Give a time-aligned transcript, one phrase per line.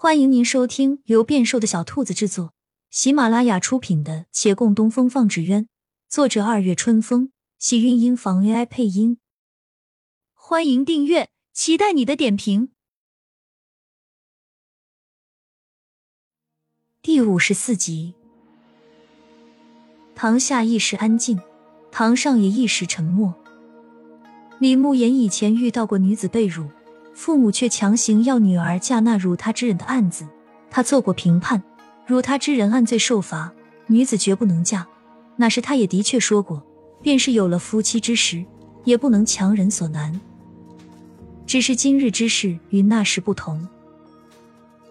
[0.00, 2.54] 欢迎您收听由变瘦的小兔子制作、
[2.88, 5.64] 喜马拉雅出品的《且共东风放纸鸢》，
[6.08, 9.18] 作者二月春风，喜韵音房 AI 配音。
[10.34, 12.70] 欢迎订阅，期待你的点评。
[17.02, 18.14] 第五十四集，
[20.14, 21.40] 堂下一时安静，
[21.90, 23.34] 堂上也一时沉默。
[24.60, 26.70] 李慕言以前遇到过女子被辱。
[27.18, 30.24] 父母却强行要女儿嫁那辱他之人的案子，
[30.70, 31.60] 他做过评判，
[32.06, 33.52] 辱他之人按罪受罚，
[33.88, 34.86] 女子绝不能嫁。
[35.34, 36.62] 那时他也的确说过，
[37.02, 38.44] 便是有了夫妻之实，
[38.84, 40.20] 也不能强人所难。
[41.44, 43.66] 只是今日之事与那时不同，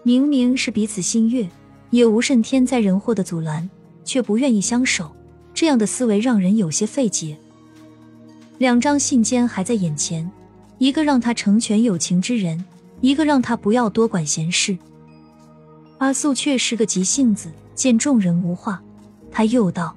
[0.02, 1.48] 明明是彼此心悦，
[1.88, 3.70] 也无甚天灾人祸的阻拦，
[4.04, 5.10] 却不愿意相守，
[5.54, 7.38] 这样的思维让人有些费解。
[8.58, 10.30] 两张信笺还在眼前。
[10.78, 12.64] 一个让他成全有情之人，
[13.00, 14.78] 一个让他不要多管闲事。
[15.98, 18.80] 阿素却是个急性子，见众人无话，
[19.30, 19.96] 他又道：“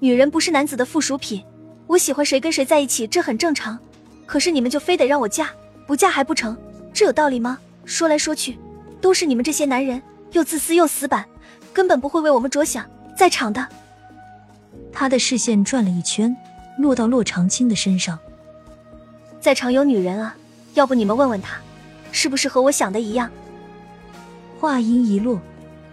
[0.00, 1.44] 女人不是男子的附属品，
[1.86, 3.78] 我喜欢谁跟谁在一起，这很正常。
[4.24, 5.50] 可是你们就非得让我嫁，
[5.86, 6.56] 不嫁还不成？
[6.94, 7.58] 这有道理吗？
[7.84, 8.58] 说来说去，
[9.00, 10.00] 都是你们这些男人
[10.32, 11.26] 又自私又死板，
[11.72, 12.88] 根本不会为我们着想。
[13.14, 13.68] 在场的，
[14.90, 16.34] 他的视线转了一圈，
[16.78, 18.18] 落到洛长青的身上。”
[19.40, 20.36] 在场有女人啊，
[20.74, 21.58] 要不你们问问他，
[22.12, 23.30] 是不是和我想的一样？
[24.58, 25.40] 话音一落，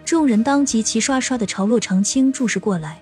[0.04, 3.00] 众人当即齐刷刷的朝洛长青注视过来。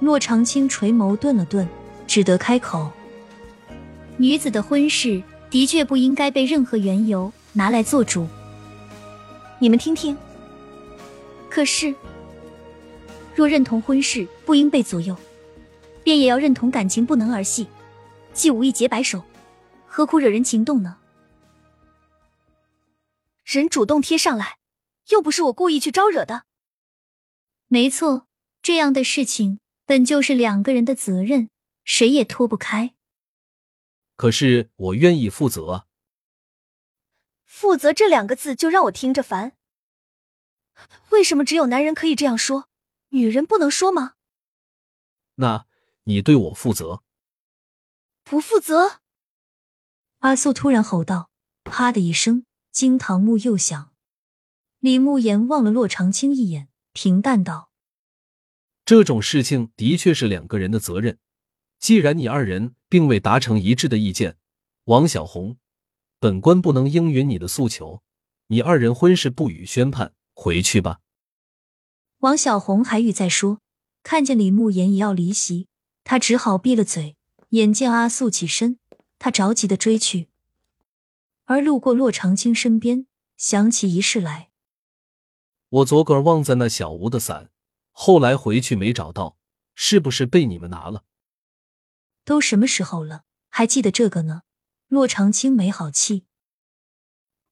[0.00, 1.66] 洛长青垂眸顿了顿，
[2.06, 2.90] 只得开口
[4.18, 8.26] ：“女子的婚事的确不应该被任何缘由拿来做主。
[9.58, 10.14] 你们听听。
[11.48, 11.94] 可是，
[13.34, 15.16] 若认同婚事不应被左右，
[16.04, 17.66] 便也要认同感情不能儿戏，
[18.34, 19.22] 既无意结白首。”
[19.96, 20.98] 何苦惹人情动呢？
[23.44, 24.58] 人主动贴上来，
[25.08, 26.44] 又不是我故意去招惹的。
[27.68, 28.26] 没错，
[28.60, 31.48] 这样的事情本就是两个人的责任，
[31.82, 32.94] 谁也脱不开。
[34.16, 35.86] 可是我愿意负责。
[37.46, 39.56] 负责这两个字就让我听着烦。
[41.08, 42.68] 为什么只有男人可以这样说，
[43.08, 44.16] 女人不能说吗？
[45.36, 45.66] 那
[46.04, 47.02] 你对我负责？
[48.24, 49.00] 不负责？
[50.20, 51.30] 阿素突然吼道
[51.64, 53.92] ：“啪的一声，惊堂木又响。”
[54.80, 57.70] 李慕言望了洛长青一眼，平淡道
[58.84, 61.18] ：“这种事情的确是两个人的责任。
[61.78, 64.36] 既然你二人并未达成一致的意见，
[64.84, 65.58] 王小红，
[66.18, 68.02] 本官不能应允你的诉求。
[68.48, 71.00] 你二人婚事不予宣判，回去吧。”
[72.20, 73.60] 王小红还欲再说，
[74.02, 75.68] 看见李慕言也要离席，
[76.02, 77.16] 他只好闭了嘴。
[77.50, 78.78] 眼见阿素起身。
[79.18, 80.28] 他着急的追去，
[81.44, 83.06] 而路过洛长青身边，
[83.36, 84.50] 想起一事来。
[85.68, 87.50] 我昨个儿忘在那小屋的伞，
[87.90, 89.36] 后来回去没找到，
[89.74, 91.04] 是不是被你们拿了？
[92.24, 94.42] 都什么时候了，还记得这个呢？
[94.88, 96.24] 洛长青没好气。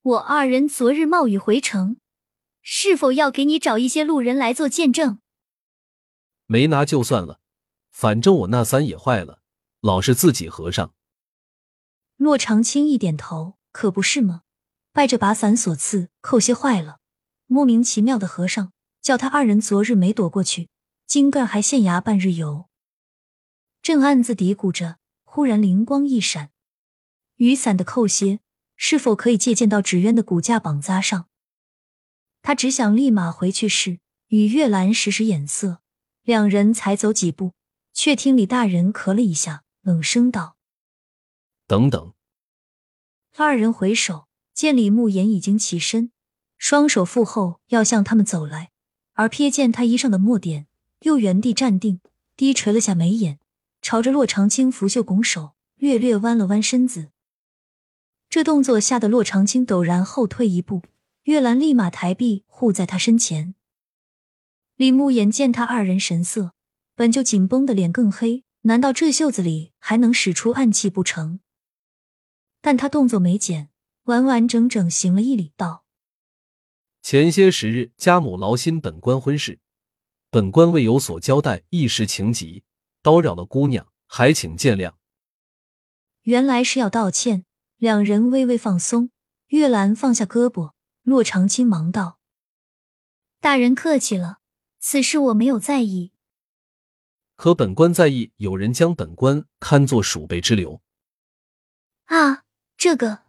[0.02, 1.96] 我二人昨日冒雨回城，
[2.60, 5.18] 是否要给你找一些路人来做见证？
[6.46, 7.40] 没拿就算了，
[7.90, 9.40] 反正我那伞也坏了，
[9.80, 10.94] 老是自己合上。
[12.16, 14.42] 洛长青一点头，可不是吗？
[14.92, 17.00] 拜这把伞所赐，扣些坏了，
[17.46, 20.68] 莫名其妙的和尚叫他二人昨日没躲过去，
[21.06, 22.66] 今个还县衙半日游。
[23.82, 26.50] 正暗自嘀咕着，忽然灵光一闪，
[27.36, 28.38] 雨伞的扣些
[28.76, 31.26] 是否可以借鉴到纸鸢的骨架绑扎上？
[32.40, 33.98] 他只想立马回去时，
[34.28, 35.80] 与月兰使使眼色，
[36.22, 37.52] 两人才走几步，
[37.92, 40.53] 却听李大人咳了一下，冷声道。
[41.66, 42.12] 等等，
[43.38, 46.12] 二人回首，见李慕言已经起身，
[46.58, 48.70] 双手负后要向他们走来，
[49.14, 50.66] 而瞥见他衣上的墨点，
[51.00, 52.00] 又原地站定，
[52.36, 53.38] 低垂了下眉眼，
[53.80, 57.08] 朝着洛长青拂袖拱手，略略弯了弯身子。
[58.28, 60.82] 这动作吓得洛长青陡然后退一步，
[61.22, 63.54] 月兰立马抬臂护在他身前。
[64.76, 66.52] 李慕言见他二人神色，
[66.94, 71.40] 本就紧绷的脸更黑，难道这袖子里还能使出暗器不成？
[72.64, 73.68] 但他动作没减，
[74.04, 75.84] 完完整整行了一礼，道
[77.02, 79.60] ：“前些时日家母劳心本官婚事，
[80.30, 82.64] 本官未有所交代，一时情急，
[83.02, 84.94] 叨扰了姑娘，还请见谅。”
[86.24, 87.44] 原来是要道歉。
[87.76, 89.10] 两人微微放松，
[89.48, 90.72] 月兰放下胳膊，
[91.02, 92.18] 洛长青忙道
[93.40, 94.38] ：“大人客气了，
[94.80, 96.12] 此事我没有在意。
[97.36, 100.80] 可本官在意，有人将本官看作鼠辈之流。”
[102.06, 102.43] 啊。
[102.84, 103.22] 这个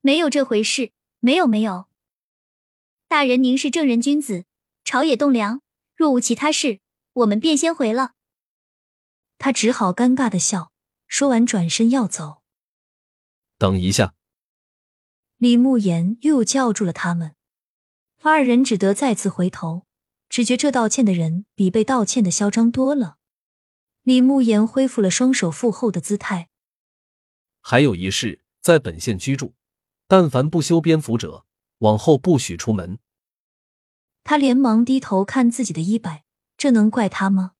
[0.00, 1.86] 没有这回事，没有没有，
[3.06, 4.46] 大人您是正人君子，
[4.84, 5.60] 朝野栋梁，
[5.94, 6.80] 若无其他事，
[7.12, 8.14] 我们便先回了。
[9.36, 10.72] 他只好尴尬的笑，
[11.06, 12.40] 说完转身要走。
[13.58, 14.14] 等一下，
[15.36, 17.36] 李慕言又叫住了他们，
[18.22, 19.84] 二人只得再次回头，
[20.30, 23.18] 只觉这道歉的人比被道歉的嚣张多了。
[24.04, 26.48] 李慕言恢复了双手负后的姿态。
[27.62, 29.54] 还有一事，在本县居住，
[30.06, 31.46] 但凡不修边幅者，
[31.78, 32.98] 往后不许出门。
[34.24, 36.24] 他连忙低头看自己的衣摆，
[36.58, 37.52] 这能怪他吗？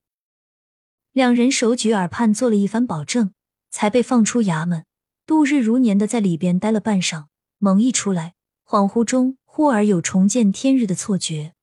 [1.12, 3.32] 两人手举耳畔做了一番保证，
[3.70, 4.84] 才被放出衙门，
[5.24, 7.26] 度日如年的在里边待了半晌。
[7.58, 8.34] 猛一出来，
[8.66, 11.54] 恍惚中忽而有重见天日的错觉。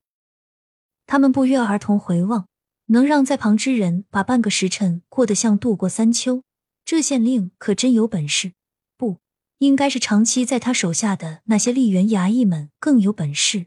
[1.06, 2.46] 他们不约而同回望。
[2.92, 6.42] 能让在旁之人把半个时辰过得像度过三秋，
[6.84, 8.52] 这县令可真有本事。
[8.96, 9.18] 不
[9.58, 13.66] 应该是长期在他手下的那些吏员衙役们更有本事。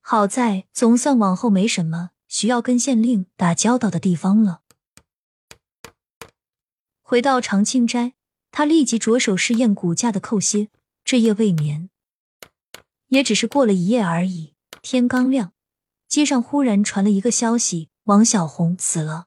[0.00, 4.60] 好在总算往后没什么需要跟县令打交道的地方了。
[7.02, 8.14] 回到长青斋，
[8.50, 10.68] 他立即着手试验骨架的扣歇。
[11.04, 11.88] 这夜未眠，
[13.08, 14.54] 也只是过了一夜而已。
[14.82, 15.52] 天刚亮，
[16.08, 17.90] 街上忽然传了一个消息。
[18.04, 19.26] 王小红死了。